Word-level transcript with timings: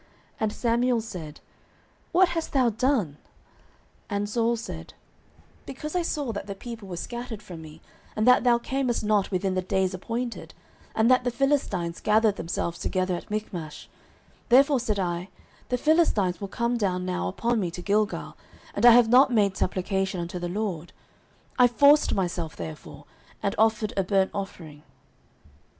09:013:011 0.01 0.09
And 0.39 0.53
Samuel 0.53 1.01
said, 1.01 1.39
What 2.11 2.29
hast 2.29 2.53
thou 2.53 2.69
done? 2.71 3.17
And 4.09 4.27
Saul 4.27 4.55
said, 4.57 4.95
Because 5.67 5.95
I 5.95 6.01
saw 6.01 6.31
that 6.31 6.47
the 6.47 6.55
people 6.55 6.87
were 6.87 6.97
scattered 6.97 7.43
from 7.43 7.61
me, 7.61 7.81
and 8.15 8.25
that 8.27 8.43
thou 8.43 8.57
camest 8.57 9.03
not 9.03 9.29
within 9.29 9.53
the 9.53 9.61
days 9.61 9.93
appointed, 9.93 10.55
and 10.95 11.11
that 11.11 11.23
the 11.23 11.29
Philistines 11.29 12.01
gathered 12.01 12.37
themselves 12.37 12.79
together 12.79 13.13
at 13.13 13.29
Michmash; 13.29 13.89
09:013:012 14.49 14.49
Therefore 14.49 14.79
said 14.79 14.97
I, 14.97 15.29
The 15.69 15.77
Philistines 15.77 16.41
will 16.41 16.47
come 16.47 16.77
down 16.77 17.05
now 17.05 17.27
upon 17.27 17.59
me 17.59 17.69
to 17.69 17.83
Gilgal, 17.83 18.35
and 18.73 18.87
I 18.87 18.93
have 18.93 19.07
not 19.07 19.31
made 19.31 19.55
supplication 19.55 20.19
unto 20.19 20.39
the 20.39 20.49
LORD: 20.49 20.93
I 21.59 21.67
forced 21.67 22.15
myself 22.15 22.55
therefore, 22.55 23.05
and 23.43 23.53
offered 23.59 23.93
a 23.95 24.03
burnt 24.03 24.31
offering. 24.33 24.81